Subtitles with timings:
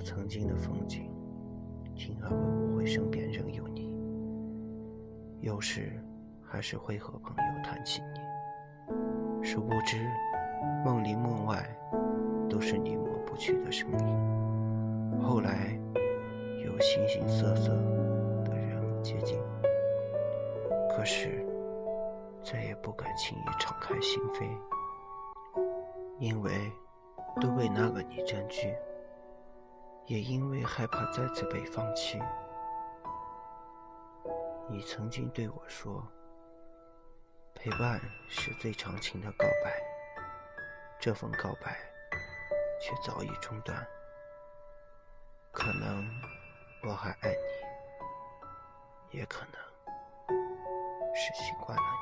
[0.00, 1.10] 曾经的风景，
[1.94, 3.96] 竟然会误会身边仍有你。
[5.40, 6.02] 有时
[6.42, 9.96] 还是会和朋友谈起你，殊不知
[10.84, 11.64] 梦里梦外
[12.50, 15.20] 都是你抹不去的声音。
[15.22, 15.78] 后来
[16.64, 17.68] 有形形色色
[18.44, 19.38] 的人接近，
[20.90, 21.46] 可是
[22.42, 24.48] 再也不敢轻易敞开心扉，
[26.18, 26.52] 因为
[27.40, 28.74] 都被那个你占据。
[30.08, 32.18] 也因为害怕再次被放弃，
[34.66, 36.02] 你曾经对我说
[37.54, 39.78] ：“陪伴是最长情的告白。”
[40.98, 41.78] 这份告白
[42.80, 43.86] 却早已中断。
[45.52, 46.08] 可能
[46.84, 47.30] 我还爱
[49.12, 49.60] 你，也可能
[51.14, 51.97] 是习惯了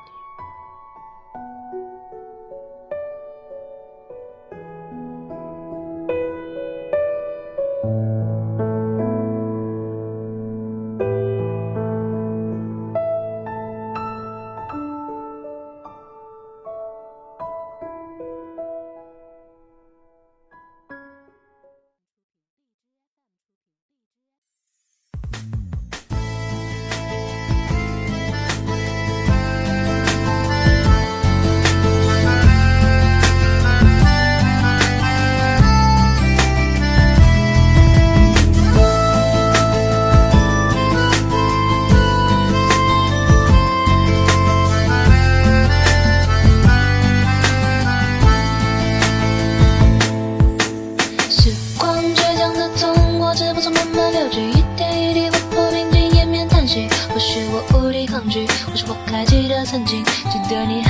[59.69, 60.01] 曾经
[60.31, 60.81] 记得你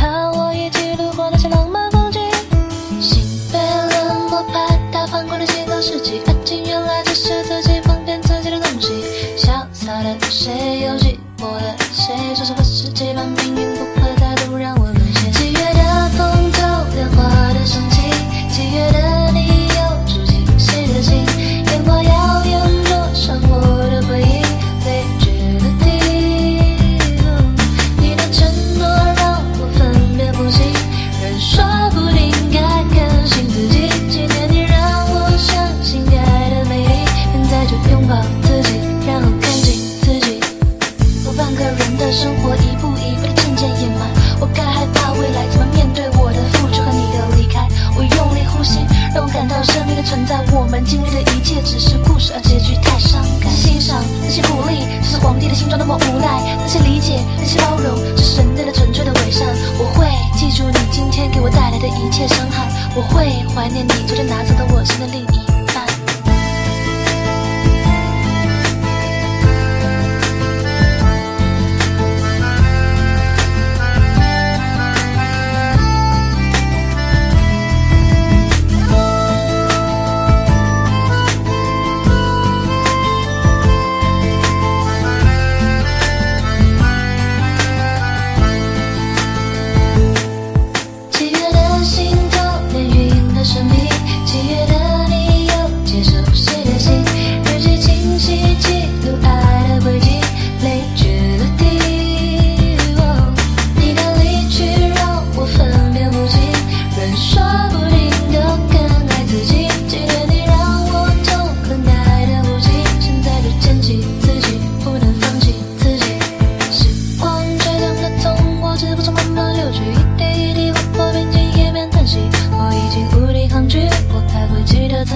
[50.08, 53.52] 存在，我们经历的一切只是故事，而结局太伤感。
[53.52, 58.96] 欣赏那些鼓励，只是皇帝的心中那么无奈；那些理解，那些包容，只是人类的纯粹